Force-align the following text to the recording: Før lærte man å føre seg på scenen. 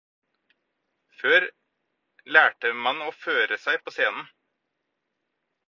Før 1.19 1.45
lærte 2.37 2.71
man 2.87 3.05
å 3.11 3.13
føre 3.27 3.61
seg 3.67 3.85
på 3.87 3.95
scenen. 3.97 4.33